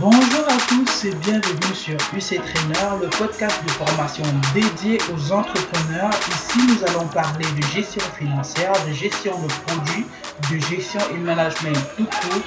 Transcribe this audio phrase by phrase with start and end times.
[0.00, 6.10] Bonjour à tous et bienvenue sur UC Trainer, le podcast de formation dédié aux entrepreneurs.
[6.30, 10.06] Ici, nous allons parler de gestion financière, de gestion de produits,
[10.50, 12.42] de gestion et management tout court.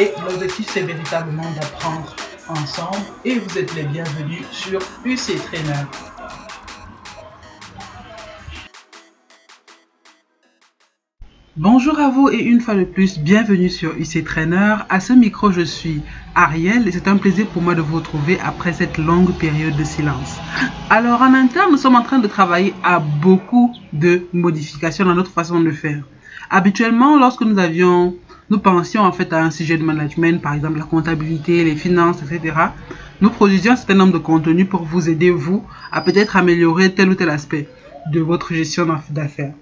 [0.00, 2.14] Et l'objectif, c'est véritablement d'apprendre
[2.48, 3.06] ensemble.
[3.24, 5.86] Et vous êtes les bienvenus sur UC Trainer.
[11.62, 14.76] Bonjour à vous et une fois de plus, bienvenue sur UC Trainer.
[14.88, 16.00] À ce micro, je suis
[16.34, 19.84] Ariel et c'est un plaisir pour moi de vous retrouver après cette longue période de
[19.84, 20.38] silence.
[20.88, 25.32] Alors en interne, nous sommes en train de travailler à beaucoup de modifications dans notre
[25.32, 26.02] façon de faire.
[26.48, 28.16] Habituellement, lorsque nous avions,
[28.48, 32.22] nous pensions en fait à un sujet de management, par exemple la comptabilité, les finances,
[32.22, 32.54] etc.,
[33.20, 37.10] nous produisions un certain nombre de contenus pour vous aider, vous, à peut-être améliorer tel
[37.10, 37.68] ou tel aspect
[38.10, 39.52] de votre gestion d'affaires.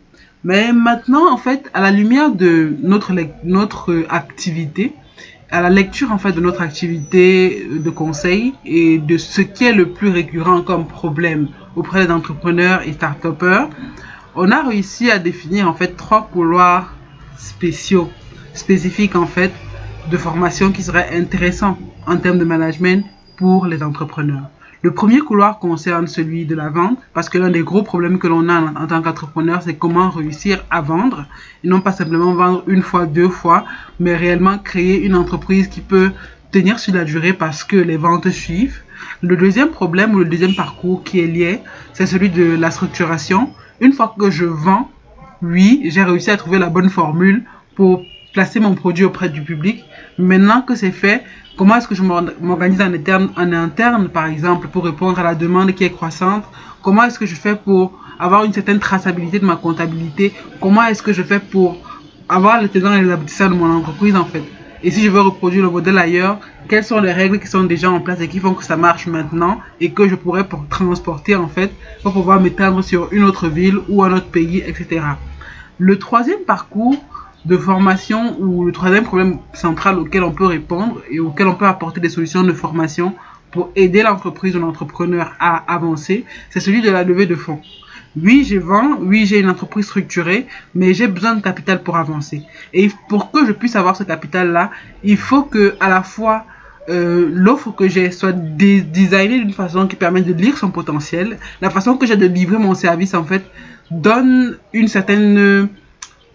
[0.44, 3.12] Mais maintenant, en fait, à la lumière de notre,
[4.08, 4.94] activité,
[5.50, 9.72] à la lecture en fait de notre activité de conseil et de ce qui est
[9.72, 13.26] le plus récurrent comme problème auprès des entrepreneurs et start
[14.40, 16.94] on a réussi à définir en fait trois couloirs
[17.36, 18.08] spéciaux,
[18.54, 19.52] spécifiques en fait,
[20.10, 23.04] de formation qui seraient intéressants en termes de management
[23.36, 24.48] pour les entrepreneurs.
[24.82, 28.28] Le premier couloir concerne celui de la vente, parce que l'un des gros problèmes que
[28.28, 31.26] l'on a en, tant qu'entrepreneur, c'est comment réussir à vendre,
[31.64, 33.64] et non pas simplement vendre une fois, deux fois,
[33.98, 36.12] mais réellement créer une entreprise qui peut
[36.52, 38.80] tenir sur la durée parce que les ventes suivent.
[39.20, 41.60] Le deuxième problème ou le deuxième parcours qui est lié,
[41.92, 43.50] c'est celui de la structuration.
[43.80, 44.88] Une fois que je vends,
[45.42, 47.42] oui, j'ai réussi à trouver la bonne formule
[47.74, 49.84] pour placer mon produit auprès du public.
[50.18, 51.22] Maintenant que c'est fait,
[51.56, 55.84] comment est-ce que je m'organise en interne, par exemple, pour répondre à la demande qui
[55.84, 56.44] est croissante?
[56.82, 60.32] Comment est-ce que je fais pour avoir une certaine traçabilité de ma comptabilité?
[60.60, 61.76] Comment est-ce que je fais pour
[62.28, 64.42] avoir les tenants et les aboutissants de mon entreprise, en fait?
[64.82, 67.90] Et si je veux reproduire le modèle ailleurs, quelles sont les règles qui sont déjà
[67.90, 71.34] en place et qui font que ça marche maintenant et que je pourrais pour transporter
[71.34, 75.00] en fait pour pouvoir m'étendre sur une autre ville ou un autre pays, etc.
[75.78, 76.96] Le troisième parcours,
[77.48, 81.66] de formation ou le troisième problème central auquel on peut répondre et auquel on peut
[81.66, 83.14] apporter des solutions de formation
[83.50, 87.60] pour aider l'entreprise ou l'entrepreneur à avancer, c'est celui de la levée de fonds.
[88.22, 92.42] Oui, je vends, oui, j'ai une entreprise structurée, mais j'ai besoin de capital pour avancer.
[92.74, 94.70] Et pour que je puisse avoir ce capital-là,
[95.02, 96.44] il faut que à la fois
[96.90, 101.70] euh, l'offre que j'ai soit designée d'une façon qui permet de lire son potentiel, la
[101.70, 103.44] façon que j'ai de livrer mon service en fait
[103.90, 105.68] donne une certaine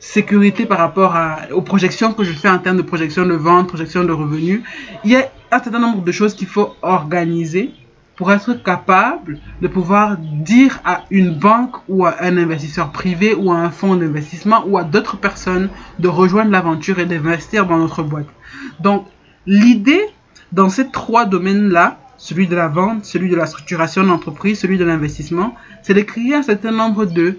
[0.03, 1.15] sécurité par rapport
[1.53, 4.61] aux projections que je fais en termes de projection de vente, projection de revenus.
[5.05, 7.71] Il y a un certain nombre de choses qu'il faut organiser
[8.17, 13.49] pour être capable de pouvoir dire à une banque ou à un investisseur privé ou
[13.53, 15.69] à un fonds d'investissement ou à d'autres personnes
[15.99, 18.27] de rejoindre l'aventure et d'investir dans notre boîte.
[18.81, 19.07] Donc,
[19.47, 20.03] l'idée
[20.51, 24.83] dans ces trois domaines-là, celui de la vente, celui de la structuration d'entreprise, celui de
[24.83, 27.37] l'investissement, c'est de créer un certain nombre de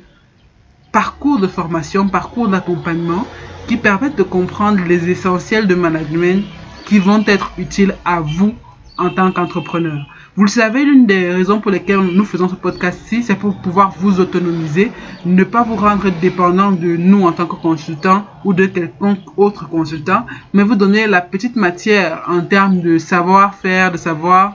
[0.95, 3.27] parcours de formation, parcours d'accompagnement
[3.67, 6.45] qui permettent de comprendre les essentiels de management
[6.87, 8.55] qui vont être utiles à vous
[8.97, 10.07] en tant qu'entrepreneur.
[10.37, 13.93] Vous le savez, l'une des raisons pour lesquelles nous faisons ce podcast-ci, c'est pour pouvoir
[13.99, 14.93] vous autonomiser,
[15.27, 19.69] ne pas vous rendre dépendant de nous en tant que consultant ou de quelconque autre
[19.69, 24.55] consultant, mais vous donner la petite matière en termes de savoir-faire, de savoir,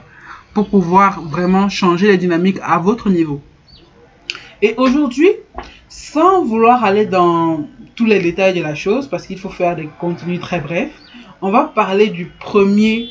[0.54, 3.42] pour pouvoir vraiment changer les dynamiques à votre niveau.
[4.62, 5.28] Et aujourd'hui,
[5.90, 7.64] sans vouloir aller dans
[7.96, 10.94] tous les détails de la chose, parce qu'il faut faire des contenus très brefs,
[11.42, 13.08] on va parler du premier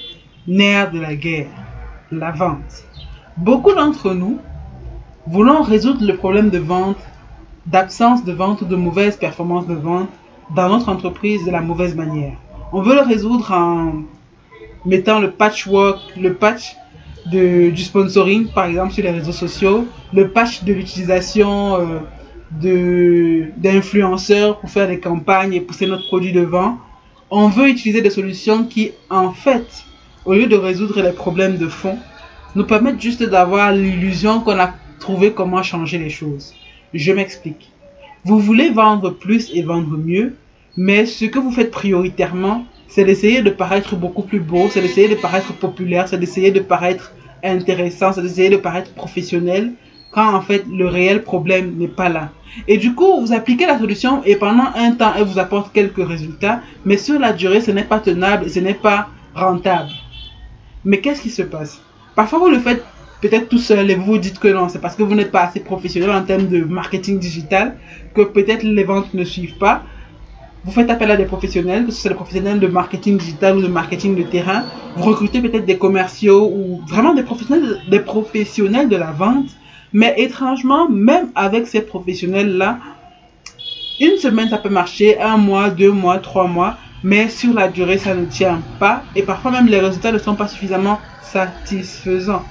[0.47, 1.49] nerf de la guerre,
[2.09, 2.85] la vente.
[3.37, 4.39] Beaucoup d'entre nous
[5.27, 6.97] voulons résoudre le problème de vente,
[7.65, 10.09] d'absence de vente ou de mauvaise performance de vente
[10.55, 12.37] dans notre entreprise de la mauvaise manière.
[12.71, 14.03] On veut le résoudre en
[14.85, 16.77] mettant le patchwork, le patch
[17.25, 21.99] du sponsoring, par exemple sur les réseaux sociaux, le patch de l'utilisation euh,
[22.51, 26.77] d'influenceurs pour faire des campagnes et pousser notre produit devant.
[27.29, 29.83] On veut utiliser des solutions qui, en fait,
[30.25, 31.97] au lieu de résoudre les problèmes de fond,
[32.55, 36.53] nous permettent juste d'avoir l'illusion qu'on a trouvé comment changer les choses.
[36.93, 37.71] Je m'explique.
[38.25, 40.35] Vous voulez vendre plus et vendre mieux,
[40.75, 45.07] mais ce que vous faites prioritairement, c'est d'essayer de paraître beaucoup plus beau, c'est d'essayer
[45.07, 47.13] de paraître populaire, c'est d'essayer de paraître
[47.43, 49.73] intéressant, c'est d'essayer de paraître professionnel,
[50.11, 52.29] quand en fait le réel problème n'est pas là.
[52.67, 56.05] Et du coup, vous appliquez la solution et pendant un temps, elle vous apporte quelques
[56.05, 59.89] résultats, mais sur la durée, ce n'est pas tenable, ce n'est pas rentable.
[60.83, 61.81] Mais qu'est-ce qui se passe?
[62.15, 62.83] Parfois, vous le faites
[63.21, 65.43] peut-être tout seul et vous vous dites que non, c'est parce que vous n'êtes pas
[65.43, 67.77] assez professionnel en termes de marketing digital
[68.15, 69.83] que peut-être les ventes ne suivent pas.
[70.63, 73.61] vous faites appel à des professionnels, que ce soit des professionnels de marketing digital ou
[73.61, 74.65] de marketing de terrain.
[74.95, 79.58] Vous recrutez peut-être des commerciaux ou vraiment des professionnels, des professionnels de la vente.
[79.93, 82.79] Mais étrangement, même avec ces professionnels-là,
[83.99, 87.97] une semaine, ça peut marcher, un mois, deux mois, trois mois, mais sur la durée,
[87.97, 89.03] ça ne tient pas.
[89.15, 92.45] Et parfois même, les résultats ne sont pas suffisamment satisfaisants.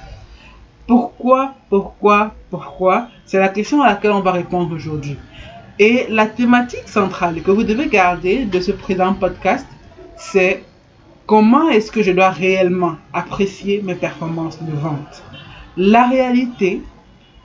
[0.87, 3.07] Pourquoi, pourquoi, pourquoi?
[3.25, 5.17] C'est la question à laquelle on va répondre aujourd'hui.
[5.77, 9.67] Et la thématique centrale que vous devez garder de ce présent podcast,
[10.17, 10.63] c'est
[11.25, 15.23] comment est-ce que je dois réellement apprécier mes performances de vente?
[15.77, 16.81] La réalité,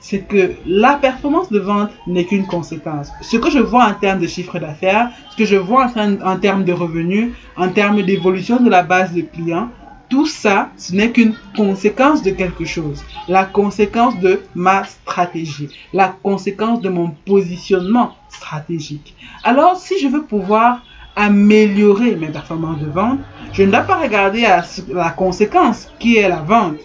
[0.07, 3.09] c'est que la performance de vente n'est qu'une conséquence.
[3.21, 6.63] Ce que je vois en termes de chiffre d'affaires, ce que je vois en, termes
[6.63, 9.69] de revenus, en termes d'évolution de la base de clients,
[10.07, 13.03] tout ça, ce n'est qu'une conséquence de quelque chose.
[13.27, 15.69] La conséquence de ma stratégie.
[15.91, 19.15] La conséquence de mon positionnement stratégique.
[19.43, 20.83] Alors, si je veux pouvoir
[21.15, 23.21] améliorer mes performances de vente,
[23.53, 24.63] je ne dois pas regarder à
[24.93, 26.77] la conséquence qui est la vente,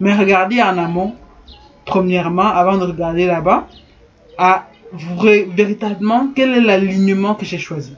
[0.00, 1.14] mais regarder en amont,
[1.84, 3.68] premièrement, avant de regarder là-bas,
[4.38, 7.94] à véritablement quel est l'alignement que j'ai choisi.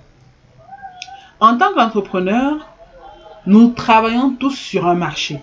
[1.40, 2.66] En tant qu'entrepreneur,
[3.46, 5.38] nous travaillons tous sur un marché.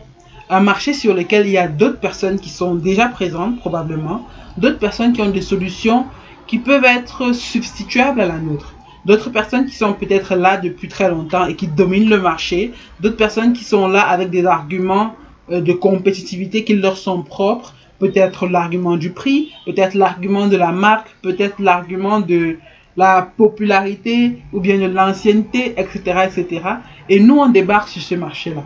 [0.49, 4.79] Un marché sur lequel il y a d'autres personnes qui sont déjà présentes probablement, d'autres
[4.79, 6.05] personnes qui ont des solutions
[6.47, 8.73] qui peuvent être substituables à la nôtre.
[9.05, 12.73] D'autres personnes qui sont peut-être là depuis très longtemps et qui dominent le marché.
[12.99, 15.15] D'autres personnes qui sont là avec des arguments
[15.51, 17.73] euh, de compétitivité qui leur sont propres.
[18.03, 22.57] Peut-être l'argument du prix, peut-être l'argument de la marque, peut-être l'argument de
[22.97, 26.61] la popularité ou bien de l'ancienneté, etc., etc.
[27.07, 28.63] Et nous, on débarque sur ce marché-là.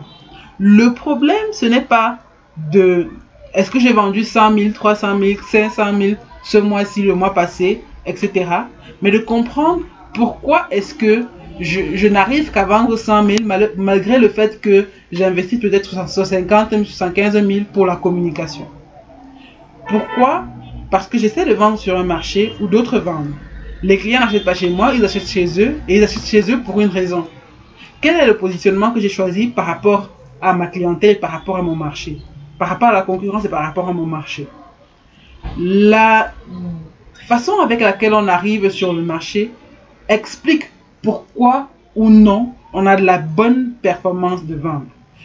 [0.58, 2.18] Le problème, ce n'est pas
[2.72, 3.06] de
[3.54, 7.80] est-ce que j'ai vendu 100 000, 300 000, 500 000 ce mois-ci, le mois passé,
[8.06, 8.32] etc.
[9.02, 9.82] Mais de comprendre
[10.14, 11.24] pourquoi est-ce que
[11.60, 13.38] je, n'arrive qu'à vendre 100 000
[13.76, 18.66] malgré le fait que j'investis peut-être 150 000, 75 000 pour la communication.
[19.88, 20.44] Pourquoi?
[20.90, 23.34] Parce que j'essaie de vendre sur un marché où d'autres vendent.
[23.82, 26.60] Les clients n'achètent pas chez moi, ils achètent chez eux et ils achètent chez eux
[26.60, 27.26] pour une raison.
[28.00, 31.62] Quel est le positionnement que j'ai choisi par rapport à ma clientèle, par rapport à
[31.62, 32.18] mon marché,
[32.58, 34.46] par rapport à la concurrence et par rapport à mon marché
[35.58, 36.32] La
[37.26, 39.50] façon avec laquelle on arrive sur le marché
[40.08, 40.70] explique
[41.02, 44.84] pourquoi ou non on a de la bonne performance de vente.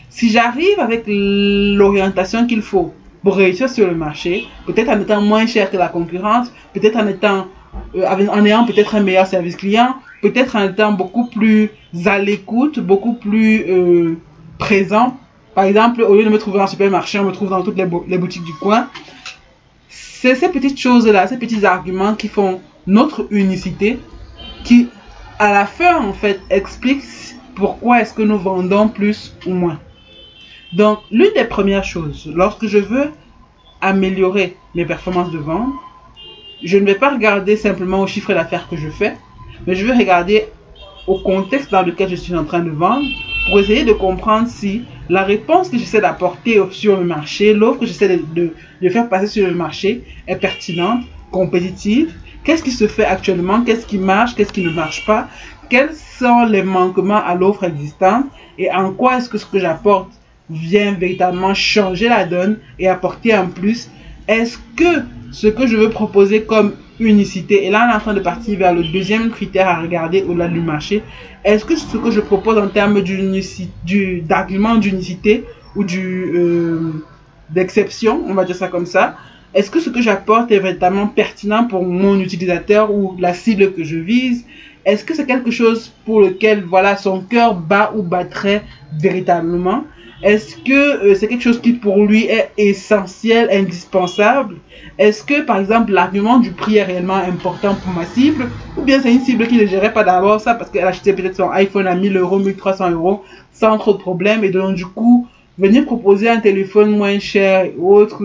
[0.09, 2.93] Si j'arrive avec l'orientation qu'il faut
[3.23, 7.07] pour réussir sur le marché, peut-être en étant moins cher que la concurrence, peut-être en
[7.07, 7.47] étant
[7.95, 11.71] euh, en ayant peut-être un meilleur service client, peut-être en étant beaucoup plus
[12.05, 14.17] à l'écoute, beaucoup plus euh,
[14.59, 15.17] présent.
[15.55, 17.87] Par exemple, au lieu de me trouver en supermarché, on me trouve dans toutes les,
[18.07, 18.89] les boutiques du coin.
[19.89, 23.99] C'est ces petites choses-là, ces petits arguments qui font notre unicité,
[24.63, 24.89] qui
[25.39, 27.03] à la fin en fait expliquent
[27.55, 29.79] pourquoi est-ce que nous vendons plus ou moins.
[30.73, 33.11] Donc, l'une des premières choses, lorsque je veux
[33.79, 35.71] améliorer mes performances de vente,
[36.63, 39.15] je ne vais pas regarder simplement au chiffre d'affaires que je fais,
[39.67, 40.45] mais je vais regarder
[41.05, 43.05] au contexte dans lequel je suis en train de vendre
[43.45, 47.85] pour essayer de comprendre si la réponse que j'essaie d'apporter sur le marché, l'offre que
[47.85, 52.15] j'essaie de, de, faire passer sur le marché est pertinente, compétitive.
[52.43, 55.27] Qu'est-ce qui se fait actuellement Qu'est-ce qui marche Qu'est-ce qui ne marche pas
[55.69, 58.25] Quels sont les manquements à l'offre existante
[58.57, 60.09] Et en quoi est-ce que ce que j'apporte
[60.49, 63.89] vient véritablement changer la donne et apporter un plus
[64.27, 68.13] Est-ce que ce que je veux proposer comme unicité, et là on est en train
[68.13, 71.01] de partir vers le deuxième critère à regarder au-delà du marché,
[71.43, 73.01] est-ce que ce que je propose en termes
[74.27, 75.43] d'argument d'unicité
[75.75, 77.03] ou du euh,
[77.49, 79.15] d'exception, on va dire ça comme ça,
[79.53, 83.83] est-ce que ce que j'apporte est véritablement pertinent pour mon utilisateur ou la cible que
[83.83, 84.45] je vise
[84.85, 88.63] Est-ce que c'est quelque chose pour lequel voilà son cœur bat ou battrait
[88.99, 89.85] véritablement
[90.23, 94.55] est-ce que euh, c'est quelque chose qui pour lui est essentiel, indispensable?
[94.97, 98.49] Est-ce que par exemple l'argument du prix est réellement important pour ma cible?
[98.77, 101.35] Ou bien c'est une cible qui ne gérait pas d'abord ça parce qu'elle achetait peut-être
[101.35, 105.27] son iPhone à 1000 euros, 1300 euros sans trop de problème et donc du coup
[105.57, 108.23] venir proposer un téléphone moins cher ou autre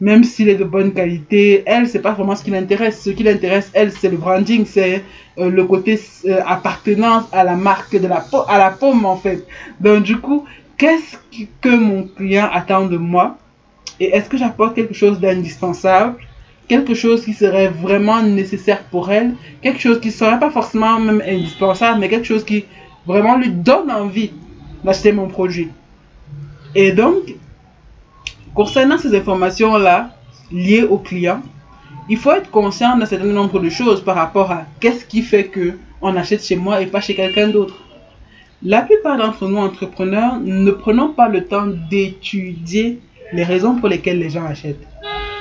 [0.00, 3.00] même s'il est de bonne qualité, elle, c'est pas vraiment ce qui l'intéresse.
[3.02, 5.02] Ce qui l'intéresse, elle, c'est le branding, c'est
[5.38, 9.46] euh, le côté euh, appartenance à la marque de la à la pomme, en fait.
[9.80, 10.44] Donc, du coup,
[10.76, 11.16] qu'est-ce
[11.60, 13.38] que mon client attend de moi?
[14.00, 16.16] Et est-ce que j'apporte quelque chose d'indispensable,
[16.68, 20.98] quelque chose qui serait vraiment nécessaire pour elle, quelque chose qui ne serait pas forcément
[20.98, 22.64] même indispensable, mais quelque chose qui
[23.06, 24.32] vraiment lui donne envie
[24.82, 25.68] d'acheter mon produit.
[26.74, 27.34] Et donc,
[28.54, 30.10] concernant ces informations-là
[30.50, 31.40] liées au client,
[32.08, 35.44] il faut être conscient d'un certain nombre de choses par rapport à qu'est-ce qui fait
[35.44, 37.74] que on achète chez moi et pas chez quelqu'un d'autre.
[38.66, 42.98] La plupart d'entre nous entrepreneurs ne prenons pas le temps d'étudier
[43.34, 44.88] les raisons pour lesquelles les gens achètent.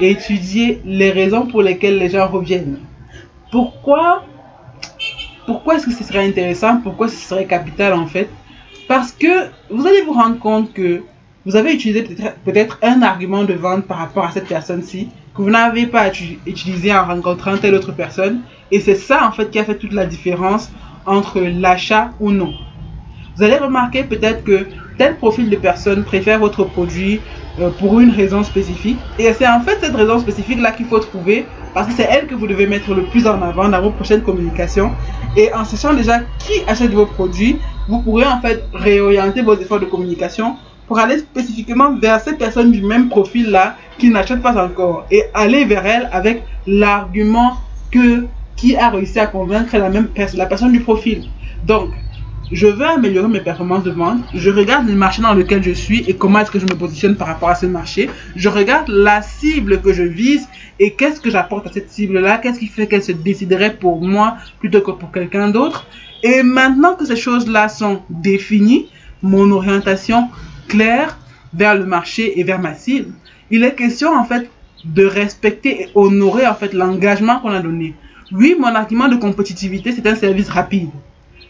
[0.01, 2.79] Étudier les raisons pour lesquelles les gens reviennent.
[3.49, 4.25] Pourquoi
[5.45, 6.81] pourquoi est-ce que ce serait intéressant?
[6.81, 8.27] Pourquoi ce serait capital en fait?
[8.89, 11.03] Parce que vous allez vous rendre compte que
[11.45, 12.03] vous avez utilisé
[12.43, 16.09] peut-être un argument de vente par rapport à cette personne-ci que vous n'avez pas
[16.45, 18.41] utilisé en rencontrant telle autre personne.
[18.69, 20.69] Et c'est ça en fait qui a fait toute la différence
[21.05, 22.53] entre l'achat ou non.
[23.35, 27.19] Vous allez remarquer peut-être que tel profil de personne préfère votre produit
[27.59, 28.97] euh, pour une raison spécifique.
[29.17, 32.35] Et c'est en fait cette raison spécifique-là qu'il faut trouver parce que c'est elle que
[32.35, 34.91] vous devez mettre le plus en avant dans vos prochaines communications.
[35.35, 39.79] Et en sachant déjà qui achète vos produits, vous pourrez en fait réorienter vos efforts
[39.79, 40.55] de communication
[40.87, 45.23] pour aller spécifiquement vers cette personne du même profil là qui n'achète pas encore et
[45.33, 47.53] aller vers elle avec l'argument
[47.89, 48.25] que
[48.55, 51.23] qui a réussi à convaincre la même personne, la personne du profil.
[51.65, 51.89] Donc,
[52.53, 56.03] je veux améliorer mes performances de vente, je regarde le marché dans lequel je suis
[56.07, 58.09] et comment est-ce que je me positionne par rapport à ce marché.
[58.35, 60.47] Je regarde la cible que je vise
[60.79, 64.37] et qu'est-ce que j'apporte à cette cible-là, qu'est-ce qui fait qu'elle se déciderait pour moi
[64.59, 65.87] plutôt que pour quelqu'un d'autre.
[66.21, 68.87] Et maintenant que ces choses-là sont définies,
[69.23, 70.29] mon orientation
[70.67, 71.17] claire
[71.55, 73.13] vers le marché et vers ma cible,
[73.49, 74.49] il est question en fait
[74.85, 77.95] de respecter et honorer en fait l'engagement qu'on a donné.
[78.31, 80.89] Oui, mon argument de compétitivité, c'est un service rapide.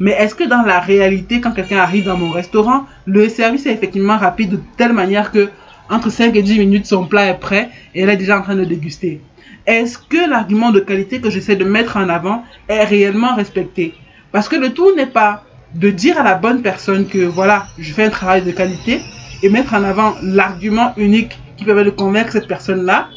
[0.04, 3.72] Mais est-ce que dans la réalité, quand quelqu'un arrive dans mon restaurant, le service est
[3.72, 5.48] effectivement rapide de telle manière que
[5.90, 8.58] entre 5 et 10 minutes, son plat est prêt et elle est déjà en train
[8.58, 9.22] de déguster?
[9.66, 13.94] Est-ce que l'argument de qualité que j'essaie de mettre en avant est réellement respecté?
[14.34, 17.94] Parce que le tout n'est pas de dire à la bonne personne que voilà, je
[17.94, 19.00] fais un travail de qualité
[19.42, 23.08] et mettre en avant l'argument unique qui permet de convaincre cette personne-là.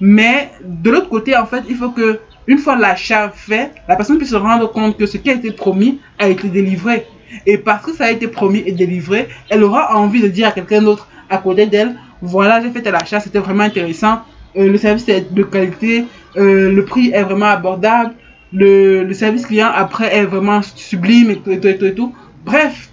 [0.00, 4.16] Mais de l'autre côté, en fait, il faut que une fois l'achat fait, la personne
[4.16, 7.06] puisse se rendre compte que ce qui a été promis a été délivré.
[7.46, 10.52] Et parce que ça a été promis et délivré, elle aura envie de dire à
[10.52, 14.22] quelqu'un d'autre à côté d'elle, voilà, j'ai fait tel achat, c'était vraiment intéressant,
[14.56, 16.06] euh, le service est de qualité,
[16.38, 18.14] euh, le prix est vraiment abordable,
[18.54, 21.84] le, service client après est vraiment sublime et tout et tout et tout.
[21.84, 22.14] Et tout.
[22.46, 22.88] Bref,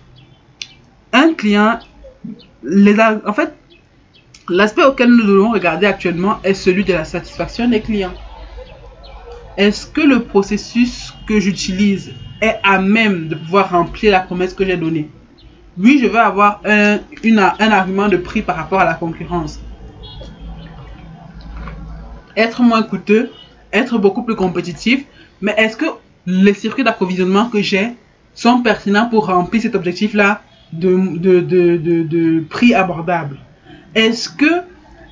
[1.14, 1.80] un client,
[3.26, 3.54] en fait,
[4.50, 8.14] l'aspect auquel nous devons regarder actuellement est celui de la satisfaction des clients
[9.58, 14.66] est-ce que le processus que j'utilise est à même de pouvoir remplir la promesse que
[14.66, 15.10] j'ai donnée?
[15.78, 17.00] Oui, je veux avoir un,
[17.38, 19.60] argument de prix par rapport à la concurrence.
[22.36, 23.32] Être moins coûteux,
[23.72, 25.06] être beaucoup plus compétitif,
[25.42, 25.86] mais est-ce que
[26.26, 27.94] les circuits d'approvisionnement que j'ai
[28.34, 30.42] sont pertinents pour remplir cet objectif-là
[30.74, 33.38] de, prix abordable?
[33.96, 34.46] Est-ce que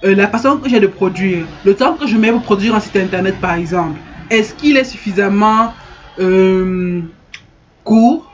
[0.03, 2.81] euh, la façon que j'ai de produire, le temps que je mets pour produire un
[2.81, 3.99] site internet par exemple,
[4.33, 5.73] est-ce qu'il est suffisamment
[6.19, 7.01] euh,
[7.83, 8.31] court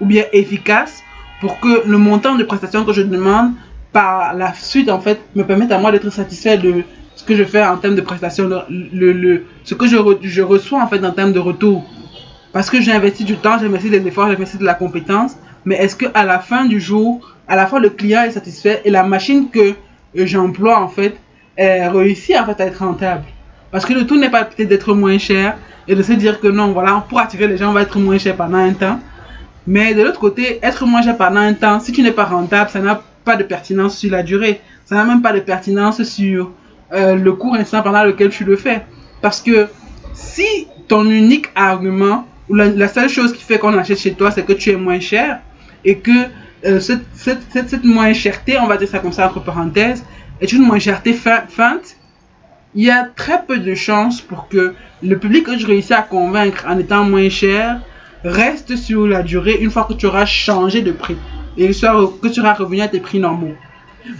[0.00, 1.02] ou bien efficace
[1.40, 3.52] pour que le montant de prestations que je demande
[3.92, 6.82] par la suite en fait me permette à moi d'être satisfait de
[7.14, 8.04] ce que je fais en termes de
[8.68, 11.84] le, ce que je, reçois en fait en termes de retour?
[12.52, 15.36] Parce que j'ai investi du temps, j'ai investi des efforts, j'ai investi de la compétence,
[15.64, 18.82] mais est-ce que à la fin du jour, à la fois le client est satisfait
[18.84, 19.74] et la machine que
[20.14, 21.16] j'emploie en fait
[21.58, 23.24] réussit à être rentable?
[23.70, 25.56] Parce que le tout n'est pas peut-être d'être moins cher
[25.88, 28.18] et de se dire que non, voilà, pour attirer les gens, on va être moins
[28.18, 29.00] cher pendant un temps.
[29.66, 32.70] Mais de l'autre côté, être moins cher pendant un temps, si tu n'es pas rentable,
[32.70, 34.60] ça n'a pas de pertinence sur la durée.
[34.84, 36.52] Ça n'a même pas de pertinence sur
[36.92, 38.82] euh, le court instant pendant lequel tu le fais.
[39.20, 39.66] Parce que
[40.14, 44.44] si ton unique argument, ou la, seule chose qui fait qu'on achète chez toi, c'est
[44.44, 45.40] que tu es moins cher,
[45.84, 46.12] et que
[46.64, 50.04] euh, cette, cette, cette, moins cherté, on va dire ça comme ça entre parenthèses,
[50.40, 51.96] est une moins cherté feinte,
[52.76, 56.02] il y a très peu de chances pour que le public que je réussis à
[56.02, 57.80] convaincre en étant moins cher
[58.22, 61.16] reste sur la durée une fois que tu auras changé de prix
[61.56, 63.54] et que tu auras revenu à tes prix normaux.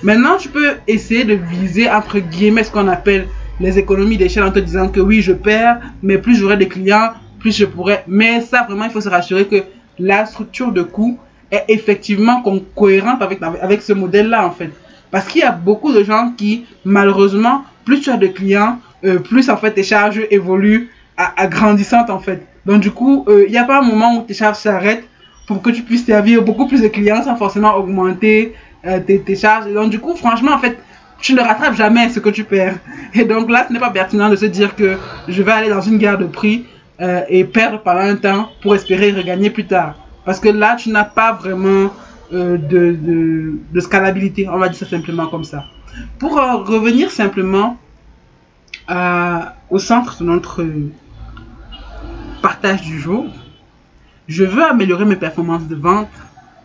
[0.02, 3.28] Maintenant, tu peux essayer de viser entre guillemets ce qu'on appelle
[3.60, 7.10] les économies d'échelle en te disant que oui, je perds, mais plus j'aurai des clients,
[7.38, 8.04] plus je pourrai.
[8.06, 9.64] Mais ça, vraiment, il faut se rassurer que
[9.98, 11.18] la structure de coût
[11.50, 12.42] est effectivement
[12.74, 14.70] cohérente avec, avec ce modèle-là, en fait.
[15.10, 19.18] Parce qu'il y a beaucoup de gens qui, malheureusement, plus tu as de clients, euh,
[19.20, 22.46] plus en fait tes charges évoluent à, grandissante en fait.
[22.66, 25.08] Donc du coup, euh, il n'y a pas un moment où tes charges s'arrêtent
[25.46, 29.72] pour que tu puisses servir beaucoup plus de clients sans forcément augmenter euh, tes, charges.
[29.72, 30.76] Donc du coup, franchement, en fait,
[31.20, 32.74] tu ne rattrapes jamais ce que tu perds.
[33.14, 35.80] Et donc là, ce n'est pas pertinent de se dire que je vais aller dans
[35.80, 36.66] une guerre de prix
[37.28, 39.94] et perdre pendant un temps pour espérer regagner plus tard.
[40.24, 41.90] Parce que là, tu n'as pas vraiment
[42.32, 45.64] de, de, de, scalabilité, on va dire ça simplement comme ça.
[46.18, 47.78] Pour euh, revenir simplement
[48.90, 50.64] euh, au centre de notre
[52.42, 53.26] partage du jour.
[54.28, 56.08] Je veux améliorer mes performances de vente.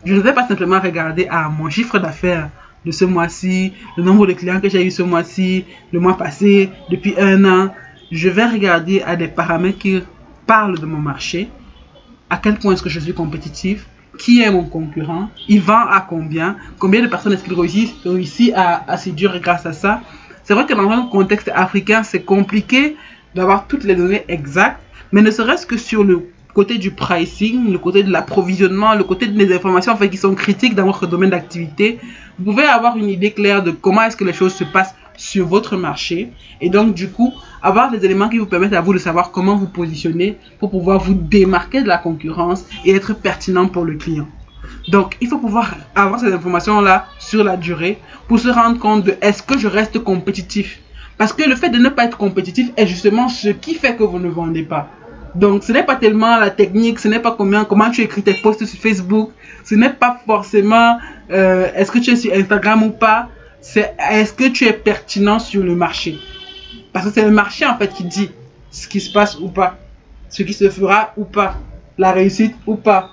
[0.06, 2.50] Je ne vais pas simplement regarder à mon chiffre d'affaires
[2.86, 6.70] de ce mois-ci, le nombre de clients que j'ai eu ce mois-ci, le mois passé,
[6.90, 7.74] depuis un an.
[8.12, 10.02] Je vais regarder à des paramètres qui
[10.48, 11.50] parlent de mon marché,
[12.30, 13.88] à quel point est-ce que je suis compétitif,
[14.18, 18.84] qui est mon concurrent, il vend à combien, combien de personnes est-ce qu'il réussit, à,
[18.92, 20.02] à séduire grâce à ça.
[20.44, 22.96] C'est vrai que dans un contexte africain, c'est compliqué
[23.36, 27.78] d'avoir toutes les données exactes, mais ne serait-ce que sur le côté du pricing, le
[27.78, 31.30] côté de l'approvisionnement, le côté des informations en fait, qui sont critiques dans votre domaine
[31.30, 32.00] d'activité,
[32.38, 35.48] vous pouvez avoir une idée claire de comment est-ce que les choses se passent sur
[35.48, 38.98] votre marché et donc du coup avoir des éléments qui vous permettent à vous de
[38.98, 43.86] savoir comment vous positionner pour pouvoir vous démarquer de la concurrence et être pertinent pour
[43.86, 44.28] le client.
[44.90, 49.04] Donc il faut pouvoir avoir ces informations là sur la durée pour se rendre compte
[49.04, 50.80] de est-ce que je reste compétitif
[51.20, 54.02] parce que le fait de ne pas être compétitif est justement ce qui fait que
[54.02, 54.90] vous ne vendez pas.
[55.36, 58.34] Donc, ce n'est pas tellement la technique, ce n'est pas combien, comment tu écris tes
[58.34, 59.30] posts sur Facebook,
[59.64, 60.98] ce n'est pas forcément
[61.30, 63.30] euh, est-ce que tu es sur Instagram ou pas,
[63.62, 66.18] c'est est-ce que tu es pertinent sur le marché?
[66.94, 68.30] Parce que c'est le marché en fait qui dit
[68.72, 69.78] ce qui se passe ou pas,
[70.30, 71.58] ce qui se fera ou pas,
[71.98, 73.12] la réussite ou pas.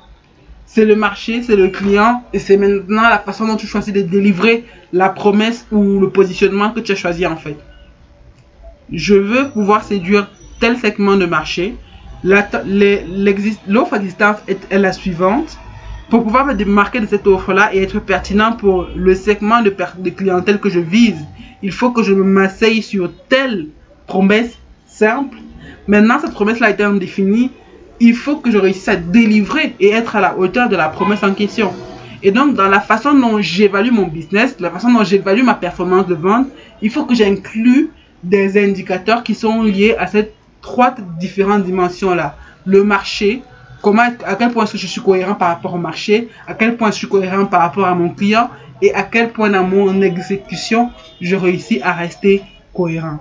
[0.67, 4.03] C'est le marché, c'est le client et c'est maintenant la façon dont tu choisis de
[4.03, 7.57] délivrer la promesse ou le positionnement que tu as choisi en fait.
[8.93, 11.75] Je veux pouvoir séduire tel segment de marché
[12.25, 15.59] L'offre existante est, la suivante.
[16.11, 19.71] Pour pouvoir me démarquer de cette offre-là et être pertinent pour le segment de,
[20.11, 21.19] clientèle que je vise,
[21.63, 23.67] il faut que je m'asseye sur telle
[24.07, 25.37] promesse simple.
[25.87, 27.51] Maintenant, cette promesse-là étant définie,
[28.01, 31.23] il faut que je réussisse à délivrer et être à la hauteur de la promesse
[31.23, 31.73] en question.
[32.23, 36.07] Et donc, dans la façon dont j'évalue mon business, la façon dont j'évalue ma performance
[36.07, 36.47] de vente,
[36.81, 37.91] il faut que j'inclue
[38.25, 42.37] des indicateurs qui sont liés à cette trois différentes dimensions là.
[42.67, 43.43] Le marché,
[43.83, 46.97] comment, à quel point je suis cohérent par rapport au marché, à quel point je
[46.97, 48.51] suis cohérent par rapport à mon client?
[48.81, 53.19] Et à quel point dans mon exécution je réussis à rester cohérent?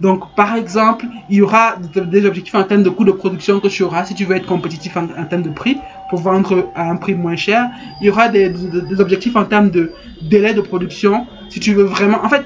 [0.00, 3.68] Donc, par exemple, il y aura des objectifs en termes de coût de production que
[3.68, 5.78] tu auras si tu veux être compétitif en, termes de prix
[6.10, 7.68] pour vendre à un prix moins cher.
[8.00, 11.84] Il y aura des, des objectifs en termes de délai de production si tu veux
[11.84, 12.22] vraiment.
[12.24, 12.44] En fait,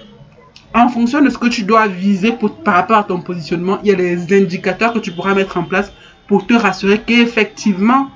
[0.75, 2.35] en fonction de ce que tu dois viser
[2.65, 5.65] par rapport à ton positionnement, il y a des indicateurs que tu pourras mettre en
[5.65, 5.93] place
[6.33, 8.09] pour te rassurer qu'effectivement,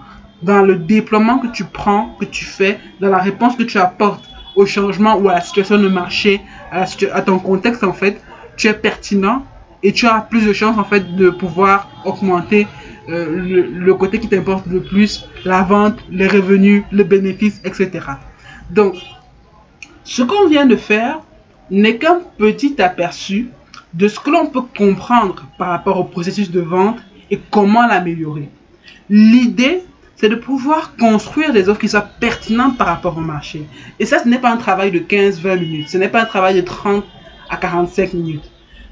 [0.42, 4.24] dans le déploiement que tu prends, que tu fais, dans la réponse que tu apportes
[4.54, 6.40] au changement ou à la situation de marché,
[6.72, 6.86] à,
[7.20, 8.18] ton contexte en fait,
[8.56, 9.44] tu es pertinent
[9.82, 12.66] et tu as plus de chances en fait de pouvoir augmenter
[13.10, 17.90] euh, le, le, côté qui t'importe le plus, la vente, les revenus, le bénéfice, etc.
[18.70, 18.94] Donc,
[20.04, 21.20] ce qu'on vient de faire,
[21.70, 23.50] n'est qu'un petit aperçu
[23.92, 26.96] de ce que l'on peut comprendre par rapport au processus de vente
[27.30, 28.48] et comment l'améliorer.
[29.08, 29.82] L'idée,
[30.16, 33.66] c'est de pouvoir construire des offres qui soient pertinentes par rapport au marché.
[34.00, 36.54] Et ça, ce n'est pas un travail de 15-20 minutes, ce n'est pas un travail
[36.54, 37.04] de 30
[37.50, 38.50] à 45 minutes.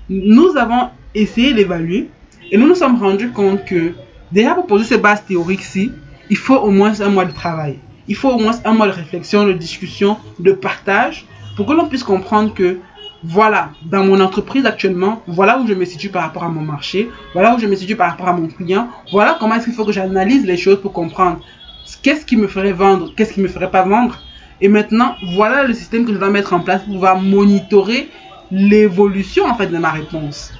[0.08, 2.10] Nous avons essayé d'évaluer
[2.50, 3.94] et nous nous sommes rendus compte que
[4.32, 5.92] déjà pour poser ces bases théoriques-ci,
[6.30, 7.78] il faut au moins un mois de travail.
[8.06, 11.88] Il faut au moins un mois de réflexion, de discussion, de partage pour que l'on
[11.88, 12.78] puisse comprendre que
[13.26, 17.10] voilà, dans mon entreprise actuellement, voilà où je me situe par rapport à mon marché,
[17.32, 19.86] voilà où je me situe par rapport à mon client, voilà comment est-ce qu'il faut
[19.86, 21.40] que j'analyse les choses pour comprendre
[22.02, 24.18] qu'est-ce qui me ferait vendre, qu'est-ce qui me ferait pas vendre.
[24.60, 28.10] Et maintenant, voilà le système que je dois mettre en place pour pouvoir monitorer
[28.50, 30.52] l'évolution en fait de ma réponse.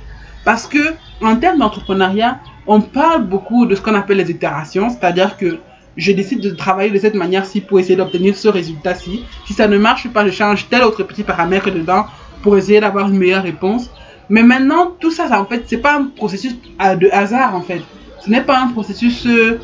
[0.45, 5.37] Parce que en termes d'entrepreneuriat, on parle beaucoup de ce qu'on appelle les itérations, c'est-à-dire
[5.37, 5.59] que
[5.97, 9.25] je décide de travailler de cette manière-ci pour essayer d'obtenir ce résultat-ci.
[9.47, 12.07] Si ça ne marche pas, je change tel autre petit paramètre dedans
[12.45, 13.91] pour essayer d'avoir une meilleure réponse.
[14.29, 17.83] Mais maintenant, tout ça, ça en fait, c'est pas un processus de hasard en fait.
[18.21, 19.59] Ce n'est pas un processus euh,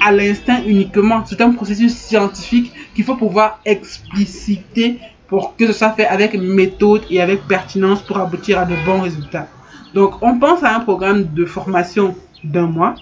[0.00, 1.24] à l'instinct uniquement.
[1.26, 7.02] C'est un processus scientifique qu'il faut pouvoir expliciter pour que ce soit fait avec méthode
[7.10, 9.48] et avec pertinence pour aboutir à de bons résultats.
[9.94, 12.14] Donc, on pense à un programme de formation
[12.44, 12.94] d'un mois